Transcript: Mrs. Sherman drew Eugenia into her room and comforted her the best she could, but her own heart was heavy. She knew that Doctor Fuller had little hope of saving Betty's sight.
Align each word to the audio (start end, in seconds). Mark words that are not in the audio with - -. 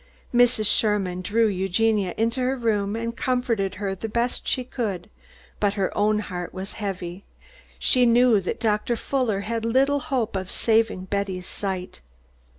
Mrs. 0.33 0.65
Sherman 0.65 1.21
drew 1.21 1.45
Eugenia 1.45 2.15
into 2.17 2.39
her 2.41 2.55
room 2.57 2.95
and 2.95 3.15
comforted 3.15 3.75
her 3.75 3.93
the 3.93 4.09
best 4.09 4.47
she 4.47 4.63
could, 4.63 5.11
but 5.59 5.75
her 5.75 5.95
own 5.95 6.17
heart 6.17 6.55
was 6.55 6.73
heavy. 6.81 7.23
She 7.77 8.07
knew 8.07 8.41
that 8.41 8.59
Doctor 8.59 8.95
Fuller 8.95 9.41
had 9.41 9.63
little 9.63 9.99
hope 9.99 10.35
of 10.35 10.49
saving 10.49 11.05
Betty's 11.05 11.45
sight. 11.45 12.01